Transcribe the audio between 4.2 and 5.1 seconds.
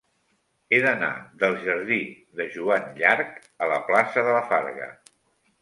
de la Farga.